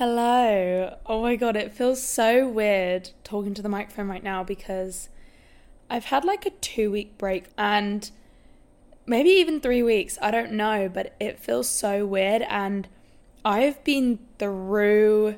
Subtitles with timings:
[0.00, 0.96] Hello.
[1.04, 5.10] Oh my god, it feels so weird talking to the microphone right now because
[5.90, 8.10] I've had like a two week break and
[9.04, 10.16] maybe even three weeks.
[10.22, 12.40] I don't know, but it feels so weird.
[12.48, 12.88] And
[13.44, 15.36] I've been through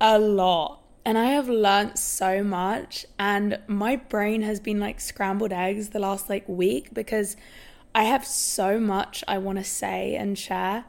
[0.00, 3.06] a lot and I have learnt so much.
[3.16, 7.36] And my brain has been like scrambled eggs the last like week because
[7.94, 10.84] I have so much I want to say and share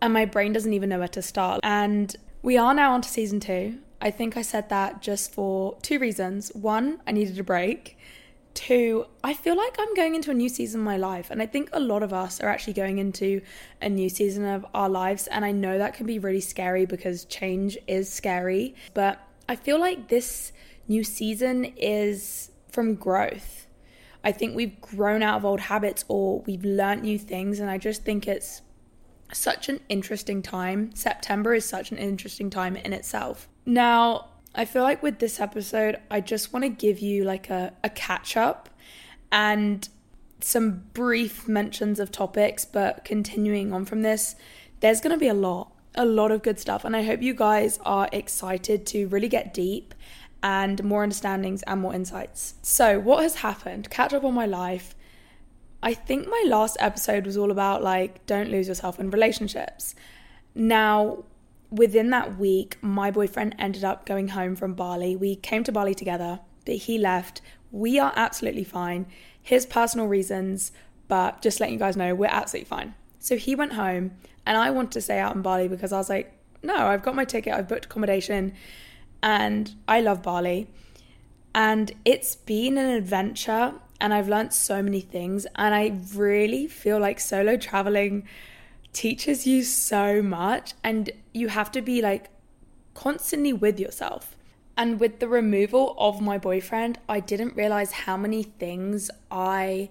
[0.00, 1.60] and my brain doesn't even know where to start.
[1.62, 3.78] And we are now on to season two.
[4.00, 6.50] I think I said that just for two reasons.
[6.54, 7.98] One, I needed a break.
[8.54, 11.30] Two, I feel like I'm going into a new season of my life.
[11.30, 13.40] And I think a lot of us are actually going into
[13.82, 15.26] a new season of our lives.
[15.28, 18.74] And I know that can be really scary because change is scary.
[18.94, 20.52] But I feel like this
[20.86, 23.66] new season is from growth.
[24.24, 27.60] I think we've grown out of old habits or we've learnt new things.
[27.60, 28.62] And I just think it's
[29.32, 30.94] such an interesting time.
[30.94, 33.48] September is such an interesting time in itself.
[33.66, 37.72] Now, I feel like with this episode, I just want to give you like a,
[37.84, 38.68] a catch up
[39.30, 39.88] and
[40.40, 44.36] some brief mentions of topics, but continuing on from this,
[44.80, 46.84] there's going to be a lot, a lot of good stuff.
[46.84, 49.94] And I hope you guys are excited to really get deep
[50.42, 52.54] and more understandings and more insights.
[52.62, 53.90] So, what has happened?
[53.90, 54.94] Catch up on my life.
[55.82, 59.94] I think my last episode was all about like, don't lose yourself in relationships.
[60.54, 61.24] Now,
[61.70, 65.14] within that week, my boyfriend ended up going home from Bali.
[65.14, 67.40] We came to Bali together, but he left.
[67.70, 69.06] We are absolutely fine.
[69.40, 70.72] His personal reasons,
[71.06, 72.94] but just letting you guys know, we're absolutely fine.
[73.20, 74.12] So he went home,
[74.46, 77.14] and I wanted to stay out in Bali because I was like, no, I've got
[77.14, 78.52] my ticket, I've booked accommodation,
[79.22, 80.68] and I love Bali.
[81.54, 85.46] And it's been an adventure and I've learned so many things.
[85.56, 88.26] And I really feel like solo traveling
[88.92, 92.30] teaches you so much, and you have to be like
[92.94, 94.36] constantly with yourself.
[94.76, 99.90] And with the removal of my boyfriend, I didn't realize how many things I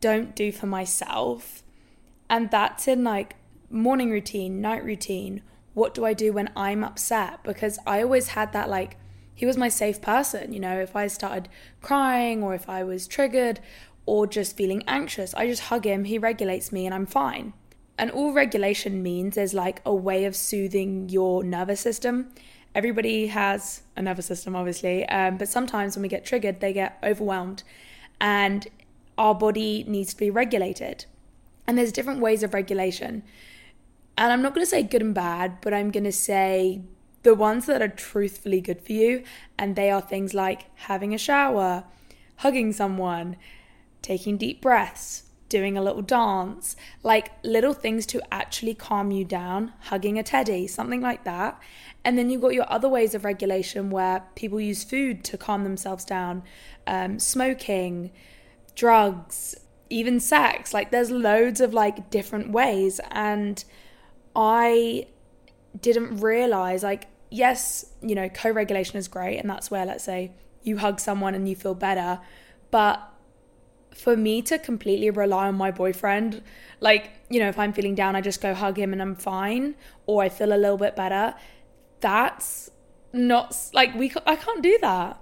[0.00, 1.62] don't do for myself.
[2.30, 3.36] And that's in like
[3.68, 5.42] morning routine, night routine.
[5.74, 7.42] What do I do when I'm upset?
[7.42, 8.96] Because I always had that like
[9.34, 10.52] he was my safe person.
[10.52, 11.48] You know, if I started
[11.80, 13.60] crying or if I was triggered
[14.06, 17.52] or just feeling anxious, I just hug him, he regulates me, and I'm fine.
[17.98, 22.32] And all regulation means is like a way of soothing your nervous system.
[22.74, 26.98] Everybody has a nervous system, obviously, um, but sometimes when we get triggered, they get
[27.02, 27.62] overwhelmed,
[28.20, 28.66] and
[29.18, 31.04] our body needs to be regulated.
[31.66, 33.22] And there's different ways of regulation.
[34.16, 36.82] And I'm not going to say good and bad, but I'm going to say
[37.22, 39.22] the ones that are truthfully good for you,
[39.58, 41.84] and they are things like having a shower,
[42.36, 43.36] hugging someone,
[44.02, 49.70] taking deep breaths, doing a little dance, like little things to actually calm you down,
[49.80, 51.60] hugging a teddy, something like that.
[52.04, 55.62] And then you've got your other ways of regulation where people use food to calm
[55.62, 56.42] themselves down,
[56.86, 58.10] um, smoking,
[58.74, 59.54] drugs,
[59.90, 60.72] even sex.
[60.72, 62.98] Like there's loads of like different ways.
[63.10, 63.62] And
[64.34, 65.06] I
[65.78, 69.38] didn't realize like yes, you know, co regulation is great.
[69.38, 70.32] And that's where, let's say,
[70.62, 72.20] you hug someone and you feel better.
[72.70, 73.08] But
[73.94, 76.42] for me to completely rely on my boyfriend,
[76.80, 79.74] like, you know, if I'm feeling down, I just go hug him and I'm fine,
[80.06, 81.34] or I feel a little bit better.
[82.00, 82.70] That's
[83.12, 85.18] not like we, I can't do that.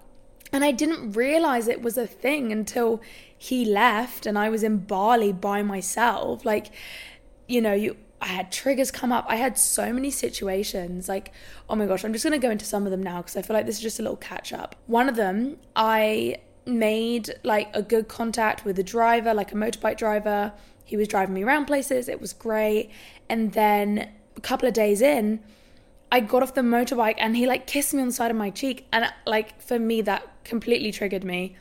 [0.53, 3.01] And I didn't realize it was a thing until
[3.37, 6.45] he left and I was in Bali by myself.
[6.45, 6.73] Like,
[7.47, 9.25] you know, you I had triggers come up.
[9.29, 11.09] I had so many situations.
[11.09, 11.33] Like,
[11.69, 13.43] oh my gosh, I'm just going to go into some of them now because I
[13.43, 14.77] feel like this is just a little catch up.
[14.87, 16.37] One of them, I
[16.67, 20.53] made like a good contact with a driver, like a motorbike driver.
[20.85, 22.09] He was driving me around places.
[22.09, 22.91] It was great.
[23.29, 25.41] And then a couple of days in,
[26.13, 28.51] I got off the motorbike and he like kissed me on the side of my
[28.51, 28.87] cheek.
[28.93, 31.57] And like for me, that completely triggered me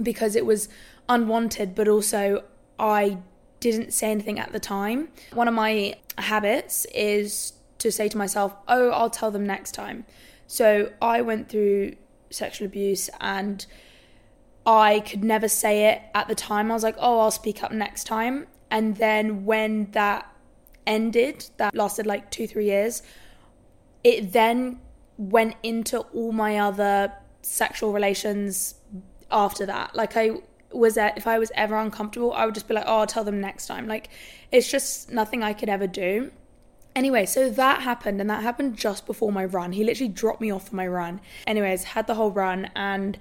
[0.00, 0.68] because it was
[1.08, 2.44] unwanted, but also
[2.78, 3.18] I
[3.62, 5.08] didn't say anything at the time.
[5.32, 10.04] One of my habits is to say to myself, oh, I'll tell them next time.
[10.46, 11.94] So I went through
[12.30, 13.64] sexual abuse and
[14.66, 16.70] I could never say it at the time.
[16.70, 18.46] I was like, oh, I'll speak up next time.
[18.70, 20.26] And then when that
[20.86, 23.02] ended, that lasted like two, three years,
[24.02, 24.80] it then
[25.16, 28.74] went into all my other sexual relations
[29.30, 29.94] after that.
[29.94, 30.32] Like I
[30.74, 33.24] was that if I was ever uncomfortable, I would just be like, oh, I'll tell
[33.24, 33.86] them next time.
[33.86, 34.08] Like,
[34.50, 36.32] it's just nothing I could ever do.
[36.94, 39.72] Anyway, so that happened, and that happened just before my run.
[39.72, 41.20] He literally dropped me off for my run.
[41.46, 43.18] Anyways, had the whole run, and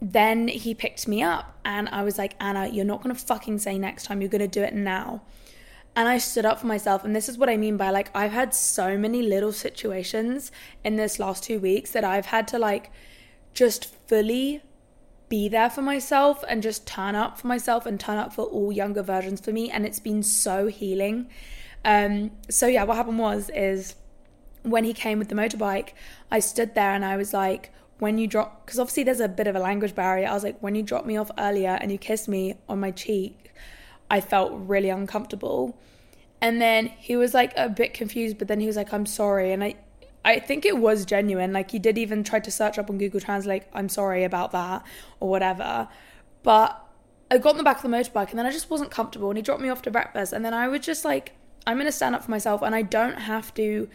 [0.00, 3.78] then he picked me up, and I was like, Anna, you're not gonna fucking say
[3.78, 5.22] next time, you're gonna do it now.
[5.94, 7.04] and I stood up for myself.
[7.04, 10.50] And this is what I mean by like, I've had so many little situations
[10.84, 12.90] in this last two weeks that I've had to like
[13.54, 14.62] just fully
[15.32, 18.70] be there for myself and just turn up for myself and turn up for all
[18.70, 19.70] younger versions for me.
[19.70, 21.30] And it's been so healing.
[21.86, 23.94] Um, so yeah, what happened was, is
[24.62, 25.94] when he came with the motorbike,
[26.30, 29.46] I stood there and I was like, when you drop, because obviously there's a bit
[29.46, 30.28] of a language barrier.
[30.28, 32.90] I was like, when you dropped me off earlier and you kissed me on my
[32.90, 33.54] cheek,
[34.10, 35.78] I felt really uncomfortable.
[36.42, 39.52] And then he was like a bit confused, but then he was like, I'm sorry.
[39.52, 39.76] And I,
[40.24, 41.52] I think it was genuine.
[41.52, 44.84] Like he did even try to search up on Google Translate, I'm sorry about that
[45.20, 45.88] or whatever.
[46.42, 46.80] But
[47.30, 49.36] I got in the back of the motorbike and then I just wasn't comfortable and
[49.36, 50.32] he dropped me off to breakfast.
[50.32, 51.32] And then I was just like,
[51.66, 53.88] I'm to stand up for myself and I don't have to.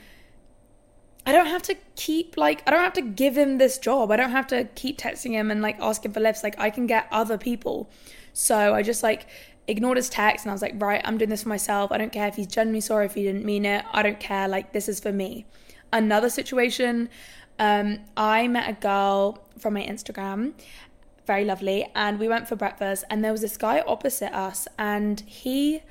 [1.25, 4.12] I don't have to keep like I don't have to give him this job.
[4.12, 6.41] I don't have to keep texting him and like asking for lifts.
[6.41, 7.89] Like I can get other people.
[8.31, 9.27] So I just like
[9.68, 11.91] ignored his text and I was like, right, I'm doing this for myself.
[11.91, 13.83] I don't care if he's genuinely sorry if he didn't mean it.
[13.91, 14.47] I don't care.
[14.47, 15.45] Like, this is for me.
[15.92, 17.10] Another situation,
[17.60, 20.54] um, I met a girl from my Instagram,
[21.25, 23.04] very lovely, and we went for breakfast.
[23.10, 25.81] And there was this guy opposite us, and he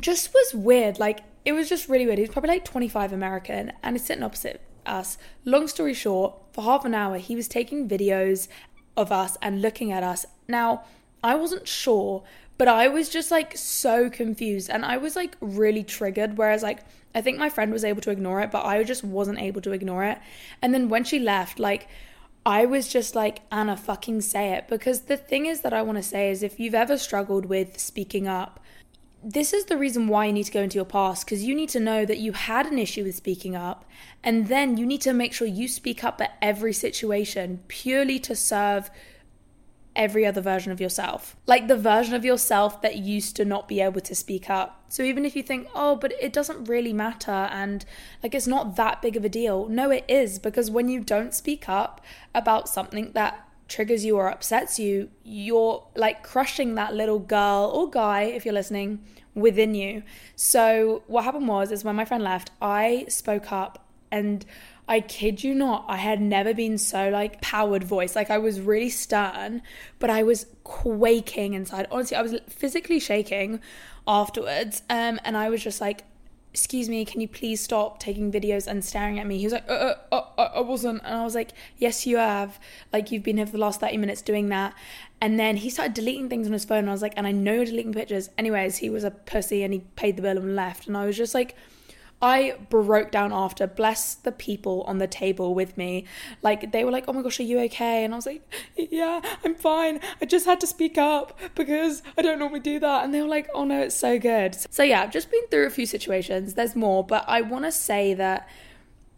[0.00, 0.98] just was weird.
[0.98, 2.18] Like, it was just really weird.
[2.18, 5.18] He's probably like 25 American, and he's sitting opposite us.
[5.44, 8.48] Long story short, for half an hour, he was taking videos
[8.96, 10.26] of us and looking at us.
[10.48, 10.84] Now,
[11.22, 12.22] I wasn't sure
[12.60, 16.36] but I was just like so confused and I was like really triggered.
[16.36, 16.80] Whereas, like,
[17.14, 19.72] I think my friend was able to ignore it, but I just wasn't able to
[19.72, 20.18] ignore it.
[20.60, 21.88] And then when she left, like,
[22.44, 24.68] I was just like, Anna, fucking say it.
[24.68, 27.78] Because the thing is that I want to say is if you've ever struggled with
[27.80, 28.60] speaking up,
[29.24, 31.70] this is the reason why you need to go into your past because you need
[31.70, 33.86] to know that you had an issue with speaking up
[34.22, 38.34] and then you need to make sure you speak up at every situation purely to
[38.34, 38.90] serve
[39.96, 41.36] every other version of yourself.
[41.46, 44.84] Like the version of yourself that used to not be able to speak up.
[44.88, 47.84] So even if you think, oh, but it doesn't really matter and
[48.22, 51.34] like it's not that big of a deal, no, it is because when you don't
[51.34, 52.00] speak up
[52.34, 57.88] about something that triggers you or upsets you, you're like crushing that little girl or
[57.88, 59.04] guy, if you're listening,
[59.34, 60.02] within you.
[60.36, 64.44] So what happened was, is when my friend left, I spoke up and
[64.90, 68.16] I kid you not, I had never been so like powered voice.
[68.16, 69.62] Like I was really stern,
[70.00, 71.86] but I was quaking inside.
[71.92, 73.60] Honestly, I was physically shaking
[74.08, 74.82] afterwards.
[74.90, 76.02] Um, and I was just like,
[76.52, 79.38] excuse me, can you please stop taking videos and staring at me?
[79.38, 81.02] He was like, uh, uh, uh, uh, I wasn't.
[81.04, 82.58] And I was like, yes, you have.
[82.92, 84.74] Like, you've been here for the last 30 minutes doing that.
[85.20, 86.80] And then he started deleting things on his phone.
[86.80, 88.28] And I was like, and I know you're deleting pictures.
[88.36, 90.88] Anyways, he was a pussy and he paid the bill and left.
[90.88, 91.54] And I was just like,
[92.22, 96.04] I broke down after, bless the people on the table with me.
[96.42, 98.04] Like, they were like, oh my gosh, are you okay?
[98.04, 98.42] And I was like,
[98.76, 100.00] yeah, I'm fine.
[100.20, 103.04] I just had to speak up because I don't normally do that.
[103.04, 104.54] And they were like, oh no, it's so good.
[104.70, 106.54] So, yeah, I've just been through a few situations.
[106.54, 108.48] There's more, but I want to say that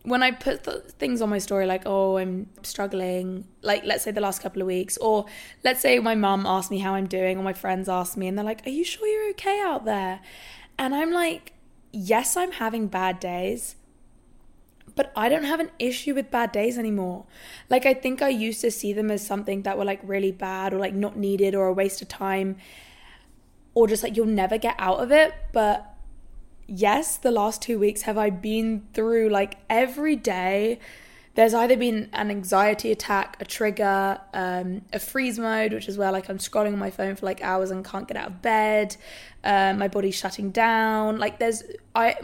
[0.05, 4.21] when I put things on my story, like, oh, I'm struggling, like, let's say the
[4.21, 5.27] last couple of weeks, or
[5.65, 8.37] let's say my mum asked me how I'm doing, or my friends asked me, and
[8.37, 10.21] they're like, are you sure you're okay out there?
[10.79, 11.53] And I'm like,
[11.93, 13.77] yes, I'm having bad days,
[14.95, 17.27] but I don't have an issue with bad days anymore.
[17.71, 20.75] Like, I think I used to see them as something that were like really bad
[20.75, 22.57] or like not needed or a waste of time
[23.75, 25.35] or just like you'll never get out of it.
[25.53, 25.95] But
[26.67, 30.79] yes, the last two weeks have I been through like every day.
[31.35, 36.13] There's either been an anxiety attack, a trigger, um, a freeze mode, which is where
[36.13, 38.97] like I'm scrolling on my phone for like hours and can't get out of bed
[39.45, 41.19] uh, my body's shutting down.
[41.19, 41.63] Like there's
[41.95, 42.17] I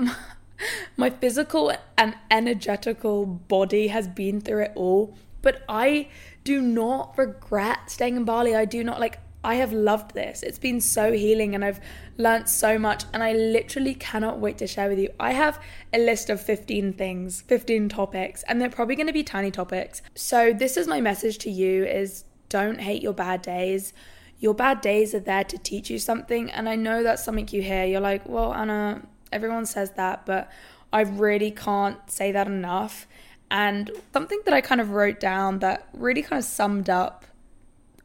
[0.96, 6.08] my physical and energetical body has been through it all, but I
[6.44, 8.54] do not regret staying in Bali.
[8.54, 10.42] I do not like I have loved this.
[10.42, 11.80] It's been so healing and I've
[12.16, 15.10] learned so much and I literally cannot wait to share with you.
[15.20, 15.60] I have
[15.92, 20.02] a list of 15 things, 15 topics, and they're probably going to be tiny topics.
[20.14, 23.92] So this is my message to you is don't hate your bad days
[24.40, 26.50] your bad days are there to teach you something.
[26.50, 27.84] And I know that's something you hear.
[27.84, 29.02] You're like, well, Anna,
[29.32, 30.50] everyone says that, but
[30.92, 33.06] I really can't say that enough.
[33.50, 37.24] And something that I kind of wrote down that really kind of summed up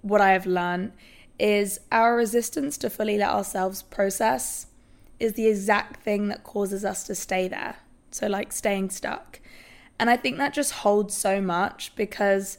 [0.02, 0.94] what I have learned
[1.40, 4.68] is our resistance to fully let ourselves process
[5.20, 7.78] is the exact thing that causes us to stay there.
[8.12, 9.40] So, like staying stuck.
[10.00, 12.58] And I think that just holds so much because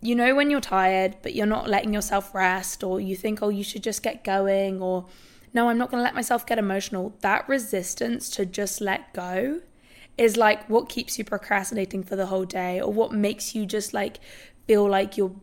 [0.00, 3.48] you know when you're tired, but you're not letting yourself rest, or you think, oh,
[3.48, 5.06] you should just get going, or
[5.54, 7.14] no, I'm not going to let myself get emotional.
[7.20, 9.60] That resistance to just let go
[10.18, 13.94] is like what keeps you procrastinating for the whole day, or what makes you just
[13.94, 14.18] like
[14.66, 15.34] feel like you're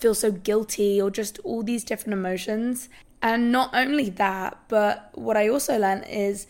[0.00, 2.88] feel so guilty, or just all these different emotions.
[3.20, 6.46] And not only that, but what I also learned is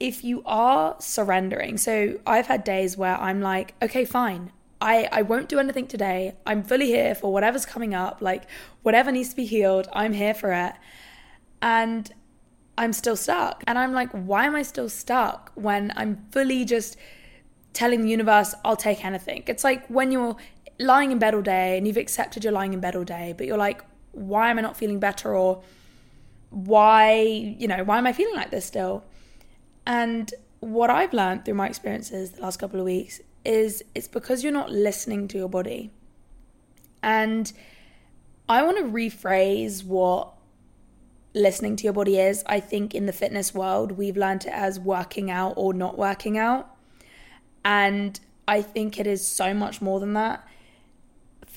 [0.00, 5.22] if you are surrendering, so I've had days where I'm like, okay, fine, I, I
[5.22, 6.36] won't do anything today.
[6.46, 8.44] I'm fully here for whatever's coming up, like
[8.82, 10.74] whatever needs to be healed, I'm here for it.
[11.60, 12.12] And
[12.76, 13.64] I'm still stuck.
[13.66, 16.96] And I'm like, why am I still stuck when I'm fully just
[17.72, 19.42] telling the universe, I'll take anything?
[19.48, 20.36] It's like when you're
[20.78, 23.46] lying in bed all day and you've accepted you're lying in bed all day, but
[23.46, 23.82] you're like,
[24.12, 25.34] why am I not feeling better?
[25.34, 25.62] Or
[26.50, 27.20] why,
[27.58, 29.04] you know, why am I feeling like this still?
[29.86, 34.42] And what I've learned through my experiences the last couple of weeks is it's because
[34.42, 35.90] you're not listening to your body.
[37.02, 37.52] And
[38.48, 40.32] I want to rephrase what
[41.34, 42.42] listening to your body is.
[42.46, 46.36] I think in the fitness world, we've learned it as working out or not working
[46.38, 46.74] out.
[47.64, 50.46] And I think it is so much more than that.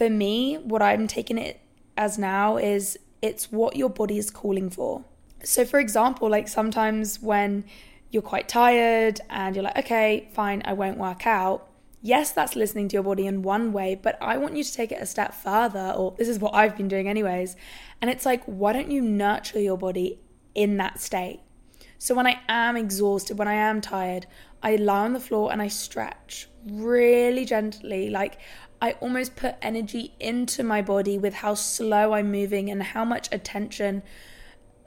[0.01, 1.61] For me, what I'm taking it
[1.95, 5.05] as now is it's what your body is calling for.
[5.43, 7.65] So, for example, like sometimes when
[8.09, 11.69] you're quite tired and you're like, okay, fine, I won't work out.
[12.01, 14.91] Yes, that's listening to your body in one way, but I want you to take
[14.91, 17.55] it a step further, or this is what I've been doing, anyways.
[18.01, 20.19] And it's like, why don't you nurture your body
[20.55, 21.41] in that state?
[21.99, 24.25] So when I am exhausted, when I am tired,
[24.63, 28.09] I lie on the floor and I stretch really gently.
[28.09, 28.39] Like
[28.81, 33.29] I almost put energy into my body with how slow I'm moving and how much
[33.31, 34.01] attention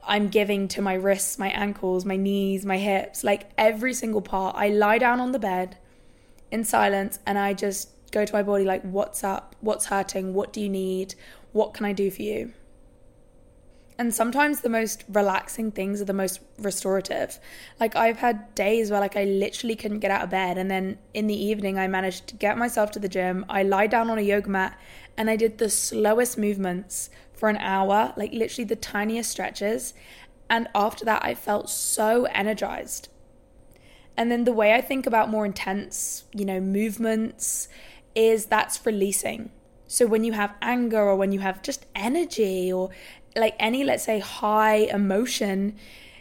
[0.03, 4.55] I'm giving to my wrists, my ankles, my knees, my hips, like every single part.
[4.57, 5.77] I lie down on the bed
[6.51, 9.55] in silence and I just go to my body like, what's up?
[9.61, 10.33] What's hurting?
[10.33, 11.15] What do you need?
[11.53, 12.53] What can I do for you?
[13.97, 17.39] And sometimes the most relaxing things are the most restorative.
[17.79, 20.97] Like I've had days where like I literally couldn't get out of bed and then
[21.13, 23.45] in the evening I managed to get myself to the gym.
[23.47, 24.77] I lie down on a yoga mat
[25.17, 29.93] and I did the slowest movements for an hour, like literally the tiniest stretches.
[30.49, 33.07] And after that, I felt so energized.
[34.17, 37.67] And then the way I think about more intense, you know, movements
[38.13, 39.51] is that's releasing.
[39.87, 42.89] So when you have anger or when you have just energy or
[43.35, 45.75] like any, let's say, high emotion,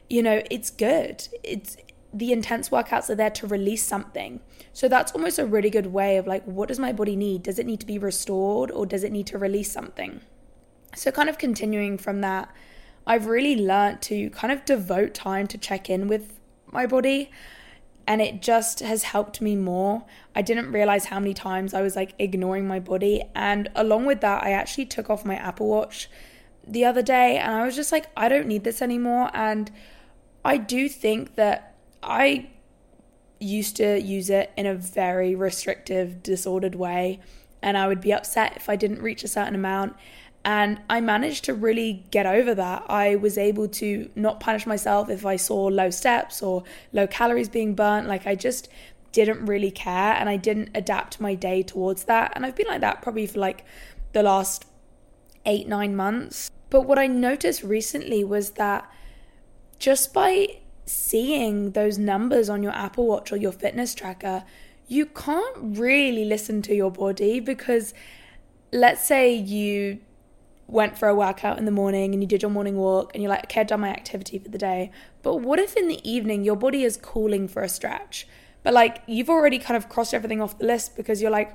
[0.08, 1.26] you know, it's good.
[1.42, 1.76] It's
[2.12, 4.40] the intense workouts are there to release something.
[4.72, 7.42] So that's almost a really good way of like, what does my body need?
[7.42, 10.20] Does it need to be restored or does it need to release something?
[10.94, 12.54] So, kind of continuing from that,
[13.06, 16.38] I've really learned to kind of devote time to check in with
[16.70, 17.30] my body.
[18.06, 20.04] And it just has helped me more.
[20.36, 23.24] I didn't realize how many times I was like ignoring my body.
[23.34, 26.08] And along with that, I actually took off my Apple Watch
[26.66, 29.30] the other day and I was just like, I don't need this anymore.
[29.34, 29.70] And
[30.44, 32.50] I do think that I
[33.40, 37.20] used to use it in a very restrictive, disordered way.
[37.62, 39.96] And I would be upset if I didn't reach a certain amount.
[40.44, 42.84] And I managed to really get over that.
[42.88, 47.48] I was able to not punish myself if I saw low steps or low calories
[47.48, 48.06] being burnt.
[48.06, 48.68] Like I just
[49.12, 52.32] didn't really care and I didn't adapt my day towards that.
[52.34, 53.64] And I've been like that probably for like
[54.12, 54.66] the last
[55.46, 56.50] eight, nine months.
[56.70, 58.90] But what I noticed recently was that
[59.78, 64.44] just by seeing those numbers on your Apple Watch or your fitness tracker,
[64.86, 67.94] you can't really listen to your body because
[68.72, 70.00] let's say you
[70.66, 73.30] went for a workout in the morning and you did your morning walk and you're
[73.30, 74.90] like, okay, I've done my activity for the day.
[75.22, 78.26] But what if in the evening your body is calling for a stretch?
[78.62, 81.54] But like you've already kind of crossed everything off the list because you're like,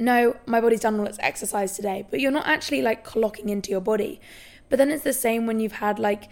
[0.00, 2.06] no, my body's done all its exercise today.
[2.10, 4.20] But you're not actually like clocking into your body.
[4.68, 6.28] But then it's the same when you've had like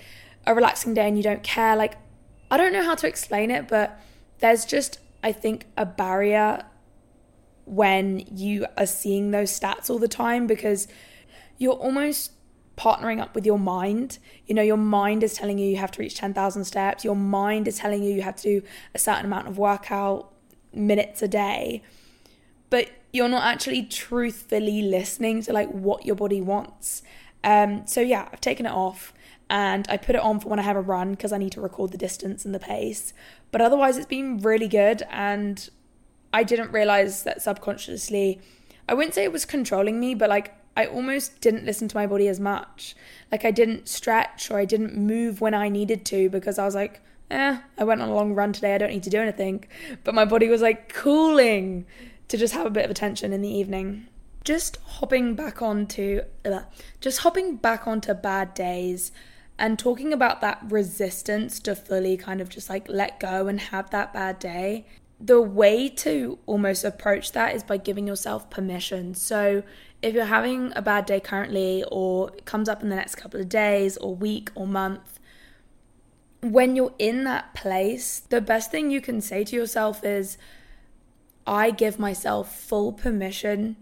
[0.47, 1.77] a relaxing day and you don't care.
[1.77, 1.97] Like,
[2.51, 4.01] I don't know how to explain it, but
[4.39, 6.65] there's just, I think, a barrier
[7.67, 10.89] when you are seeing those stats all the time because
[11.59, 12.33] you're almost
[12.79, 14.19] partnering up with your mind.
[14.47, 17.05] You know, your mind is telling you you have to reach 10,000 steps.
[17.05, 20.33] Your mind is telling you you have to do a certain amount of workout
[20.73, 21.83] minutes a day.
[22.71, 27.03] But you're not actually truthfully listening to like what your body wants.
[27.43, 29.13] Um, so yeah, I've taken it off
[29.51, 31.61] and I put it on for when I have a run because I need to
[31.61, 33.13] record the distance and the pace.
[33.51, 35.69] But otherwise, it's been really good, and
[36.33, 38.41] I didn't realize that subconsciously,
[38.89, 42.07] I wouldn't say it was controlling me, but like I almost didn't listen to my
[42.07, 42.95] body as much.
[43.33, 46.75] Like I didn't stretch or I didn't move when I needed to because I was
[46.75, 49.65] like, eh, I went on a long run today, I don't need to do anything.
[50.05, 51.87] But my body was like cooling
[52.29, 54.07] to just have a bit of attention in the evening.
[54.45, 56.61] Just hopping back onto uh,
[57.01, 59.13] just hopping back onto bad days
[59.59, 63.91] and talking about that resistance to fully kind of just like let go and have
[63.91, 64.87] that bad day.
[65.21, 69.15] the way to almost approach that is by giving yourself permission.
[69.15, 69.65] So,
[70.01, 73.41] if you're having a bad day currently, or it comes up in the next couple
[73.41, 75.19] of days, or week, or month,
[76.41, 80.39] when you're in that place, the best thing you can say to yourself is,
[81.49, 83.77] I give myself full permission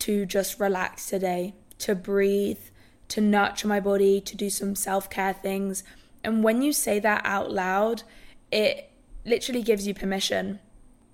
[0.00, 2.58] to just relax today, to breathe,
[3.08, 5.84] to nurture my body, to do some self care things.
[6.24, 8.02] And when you say that out loud,
[8.50, 8.90] it
[9.26, 10.58] literally gives you permission.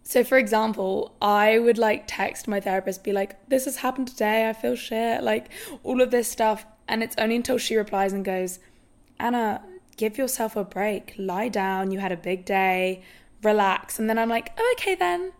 [0.04, 4.48] So, for example, I would like text my therapist, be like, This has happened today.
[4.48, 5.24] I feel shit.
[5.24, 5.48] Like,
[5.82, 6.64] all of this stuff.
[6.86, 8.60] And it's only until she replies and goes,
[9.18, 9.62] Anna,
[9.96, 11.14] give yourself a break.
[11.18, 11.90] Lie down.
[11.90, 13.02] You had a big day.
[13.46, 13.98] Relax.
[13.98, 15.32] And then I'm like, oh, Okay, then.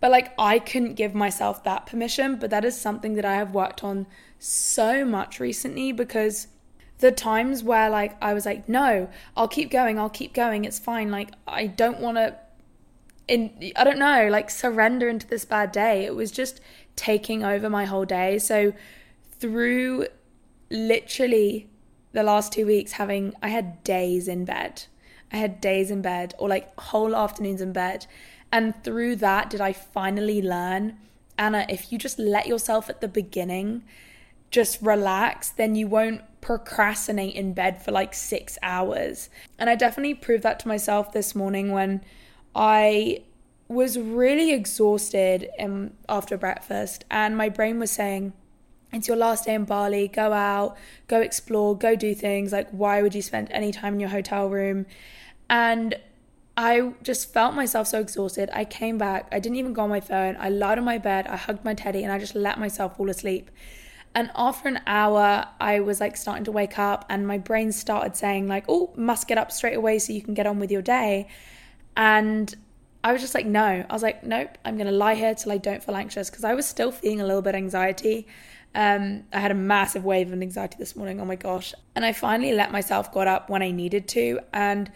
[0.00, 2.36] But like, I couldn't give myself that permission.
[2.36, 4.06] But that is something that I have worked on
[4.38, 6.48] so much recently because
[6.98, 10.78] the times where like I was like, no, I'll keep going, I'll keep going, it's
[10.78, 11.10] fine.
[11.10, 12.36] Like, I don't want to
[13.28, 16.04] in I don't know, like surrender into this bad day.
[16.04, 16.60] It was just
[16.94, 18.38] taking over my whole day.
[18.38, 18.72] So
[19.32, 20.06] through
[20.70, 21.68] literally
[22.12, 24.84] the last 2 weeks having I had days in bed.
[25.32, 28.06] I had days in bed or like whole afternoons in bed.
[28.52, 30.98] And through that did I finally learn
[31.38, 33.84] Anna, if you just let yourself at the beginning
[34.50, 39.28] just relax, then you won't procrastinate in bed for like 6 hours.
[39.58, 42.02] And I definitely proved that to myself this morning when
[42.54, 43.24] I
[43.68, 48.32] was really exhausted in, after breakfast, and my brain was saying,
[48.96, 50.76] It's your last day in Bali, go out,
[51.06, 52.52] go explore, go do things.
[52.52, 54.86] Like, why would you spend any time in your hotel room?
[55.50, 55.94] And
[56.56, 58.48] I just felt myself so exhausted.
[58.52, 60.36] I came back, I didn't even go on my phone.
[60.40, 63.10] I lied on my bed, I hugged my teddy, and I just let myself fall
[63.10, 63.50] asleep.
[64.14, 68.16] And after an hour, I was like starting to wake up, and my brain started
[68.16, 70.80] saying, like, oh, must get up straight away so you can get on with your
[70.80, 71.28] day.
[71.98, 72.54] And
[73.06, 73.86] I was just like, no.
[73.88, 76.42] I was like, nope, I'm going to lie here till I don't feel anxious because
[76.42, 78.26] I was still feeling a little bit anxiety.
[78.74, 81.20] Um, I had a massive wave of anxiety this morning.
[81.20, 81.72] Oh my gosh.
[81.94, 84.40] And I finally let myself got up when I needed to.
[84.52, 84.90] And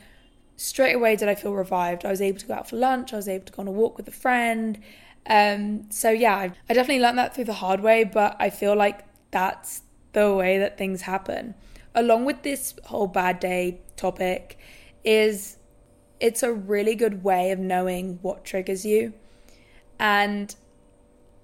[0.57, 2.05] straight away did I feel revived.
[2.05, 3.13] I was able to go out for lunch.
[3.13, 4.81] I was able to go on a walk with a friend.
[5.27, 9.05] Um, so yeah, I, definitely learned that through the hard way, but I feel like
[9.31, 9.83] that's
[10.15, 11.55] the way that things happen.
[11.95, 14.59] Along with this whole bad day topic
[15.05, 15.59] is
[16.21, 19.15] it's a really good way of knowing what triggers you.
[19.99, 20.55] And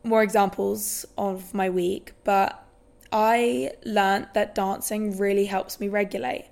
[0.05, 2.65] more examples of my week, but
[3.11, 6.49] I learned that dancing really helps me regulate.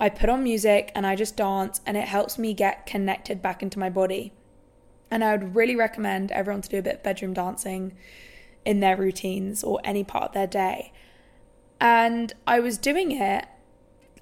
[0.00, 3.62] I put on music and I just dance, and it helps me get connected back
[3.62, 4.32] into my body.
[5.10, 7.94] And I would really recommend everyone to do a bit of bedroom dancing
[8.64, 10.92] in their routines or any part of their day.
[11.80, 13.46] And I was doing it,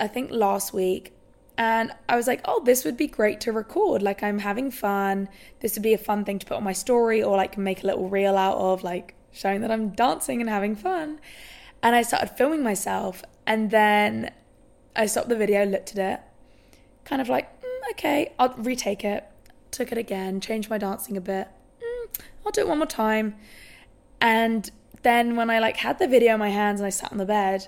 [0.00, 1.11] I think last week,
[1.58, 4.02] and I was like, oh, this would be great to record.
[4.02, 5.28] Like, I'm having fun.
[5.60, 7.86] This would be a fun thing to put on my story or like make a
[7.86, 11.20] little reel out of, like showing that I'm dancing and having fun.
[11.82, 13.22] And I started filming myself.
[13.46, 14.30] And then
[14.96, 16.20] I stopped the video, looked at it,
[17.04, 19.24] kind of like, mm, okay, I'll retake it.
[19.70, 21.48] Took it again, changed my dancing a bit.
[21.82, 23.34] Mm, I'll do it one more time.
[24.20, 24.70] And
[25.02, 27.26] then when I like had the video in my hands and I sat on the
[27.26, 27.66] bed,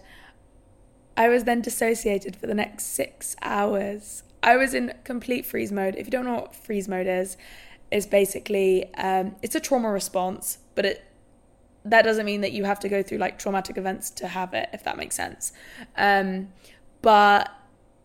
[1.17, 4.23] I was then dissociated for the next six hours.
[4.43, 5.95] I was in complete freeze mode.
[5.97, 7.37] If you don't know what freeze mode is,
[7.91, 11.05] it's basically um, it's a trauma response, but it
[11.85, 14.69] that doesn't mean that you have to go through like traumatic events to have it,
[14.73, 15.53] if that makes sense.
[15.97, 16.49] Um,
[17.03, 17.53] but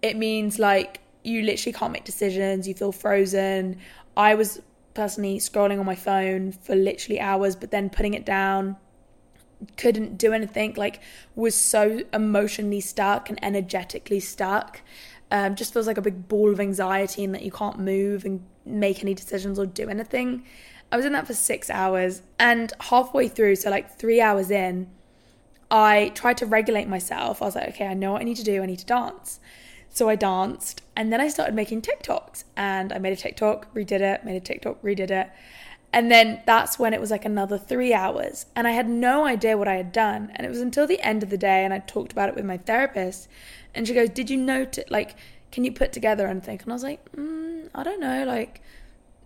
[0.02, 2.67] it means like you literally can't make decisions.
[2.67, 3.78] You feel frozen.
[4.17, 4.62] I was
[4.93, 8.76] personally scrolling on my phone for literally hours, but then putting it down
[9.78, 11.02] couldn't do anything, like
[11.36, 14.82] was so emotionally stuck and energetically stuck.
[15.32, 18.43] Um, just feels like a big ball of anxiety and that you can't move and
[18.65, 20.43] make any decisions or do anything.
[20.91, 24.89] I was in that for six hours and halfway through, so like three hours in,
[25.69, 27.41] I tried to regulate myself.
[27.41, 28.63] I was like, okay, I know what I need to do.
[28.63, 29.39] I need to dance.
[29.89, 34.02] So I danced and then I started making TikToks and I made a TikTok, redid
[34.02, 35.30] it, made a TikTok, redid it.
[35.91, 38.45] And then that's when it was like another three hours.
[38.56, 40.32] And I had no idea what I had done.
[40.36, 42.45] And it was until the end of the day, and I talked about it with
[42.45, 43.28] my therapist.
[43.73, 44.91] And she goes, Did you note it?
[44.91, 45.15] Like,
[45.52, 46.60] can you put together anything?
[46.62, 48.23] And I was like, mm, I don't know.
[48.25, 48.62] Like,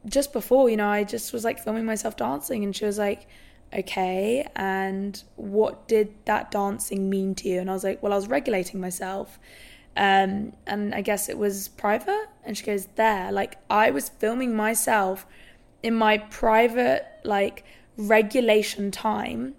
[0.06, 2.63] just before, you know, I just was like filming myself dancing.
[2.63, 3.28] And she was like,
[3.73, 4.47] Okay.
[4.56, 7.60] And what did that dancing mean to you?
[7.60, 9.39] And I was like, Well, I was regulating myself.
[9.95, 12.28] Um, and I guess it was private.
[12.43, 13.32] And she goes, There.
[13.32, 15.26] Like, I was filming myself
[15.84, 17.63] in my private like
[17.98, 19.54] regulation time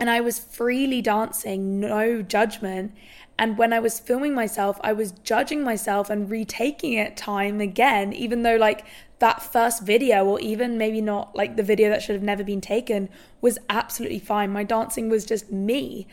[0.00, 2.94] and I was freely dancing, no judgment.
[3.38, 8.12] And when I was filming myself, I was judging myself and retaking it time again,
[8.12, 8.84] even though, like,
[9.18, 12.60] that first video, or even maybe not like the video that should have never been
[12.60, 13.08] taken,
[13.40, 14.50] was absolutely fine.
[14.50, 16.06] My dancing was just me.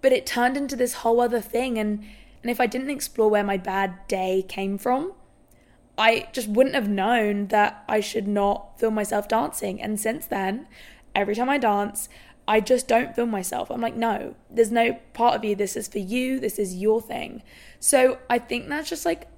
[0.00, 1.78] But it turned into this whole other thing.
[1.78, 2.04] And,
[2.42, 5.12] and if I didn't explore where my bad day came from,
[6.02, 9.80] I just wouldn't have known that I should not film myself dancing.
[9.80, 10.66] And since then,
[11.14, 12.08] every time I dance,
[12.48, 13.70] I just don't film myself.
[13.70, 15.54] I'm like, no, there's no part of you.
[15.54, 16.40] This is for you.
[16.40, 17.44] This is your thing.
[17.78, 19.28] So I think that's just like,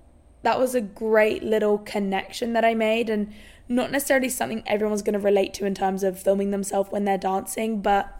[0.42, 3.11] that was a great little connection that I made.
[3.11, 3.35] And
[3.68, 7.18] not necessarily something everyone's going to relate to in terms of filming themselves when they're
[7.18, 8.11] dancing, but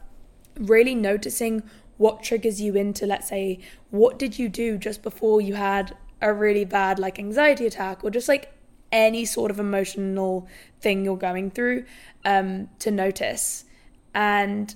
[0.57, 1.63] really noticing
[1.97, 6.33] what triggers you into, let's say, what did you do just before you had a
[6.33, 8.51] really bad like anxiety attack or just like
[8.91, 10.49] any sort of emotional
[10.81, 11.85] thing you're going through
[12.25, 13.67] um, to notice.
[14.15, 14.75] And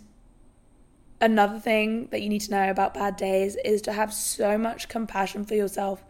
[1.21, 4.89] another thing that you need to know about bad days is to have so much
[4.89, 6.05] compassion for yourself.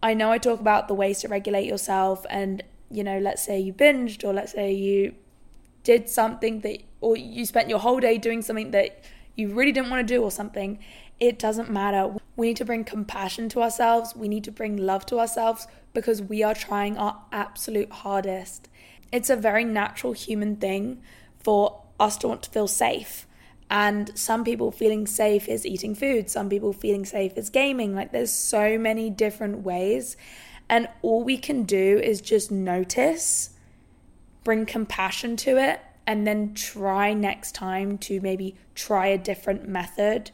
[0.00, 3.58] I know I talk about the ways to regulate yourself, and you know, let's say
[3.58, 5.14] you binged, or let's say you
[5.82, 9.90] did something that, or you spent your whole day doing something that you really didn't
[9.90, 10.78] want to do, or something.
[11.18, 12.16] It doesn't matter.
[12.36, 14.16] We need to bring compassion to ourselves.
[14.16, 18.68] We need to bring love to ourselves because we are trying our absolute hardest.
[19.12, 21.02] It's a very natural human thing
[21.38, 23.26] for us to want to feel safe.
[23.70, 27.94] And some people feeling safe is eating food, some people feeling safe is gaming.
[27.94, 30.16] Like there's so many different ways.
[30.68, 33.50] And all we can do is just notice,
[34.44, 40.30] bring compassion to it, and then try next time to maybe try a different method.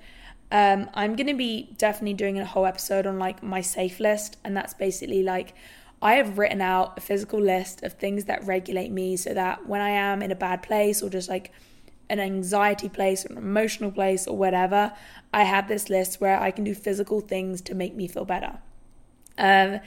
[0.51, 4.39] Um, I'm going to be definitely doing a whole episode on like my safe list,
[4.45, 5.55] and that's basically like
[6.01, 9.81] I have written out a physical list of things that regulate me so that when
[9.81, 11.53] I am in a bad place or just like
[12.09, 14.93] an anxiety place or an emotional place or whatever,
[15.35, 18.59] I have this list where I can do physical things to make me feel better.
[19.37, 19.81] Um,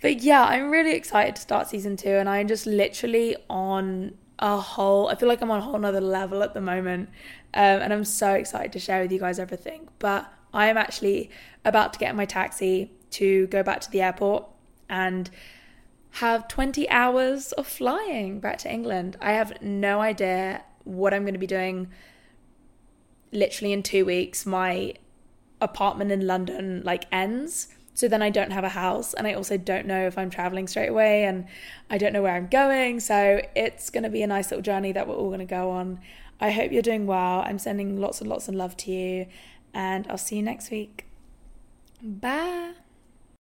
[0.00, 4.58] but yeah, I'm really excited to start season two, and I'm just literally on a
[4.58, 5.08] whole.
[5.08, 7.10] I feel like I'm on a whole nother level at the moment,
[7.54, 9.88] um, and I'm so excited to share with you guys everything.
[9.98, 11.30] But I am actually
[11.64, 14.46] about to get my taxi to go back to the airport
[14.88, 15.30] and
[16.14, 19.16] have 20 hours of flying back to England.
[19.20, 21.88] I have no idea what I'm going to be doing
[23.30, 24.44] literally in 2 weeks.
[24.44, 24.94] My
[25.60, 27.68] apartment in London like ends.
[28.00, 30.66] So then I don't have a house and I also don't know if I'm traveling
[30.68, 31.44] straight away and
[31.90, 32.98] I don't know where I'm going.
[32.98, 35.68] So it's going to be a nice little journey that we're all going to go
[35.68, 36.00] on.
[36.40, 37.42] I hope you're doing well.
[37.44, 39.26] I'm sending lots and lots of love to you
[39.74, 41.04] and I'll see you next week.
[42.02, 42.72] Bye.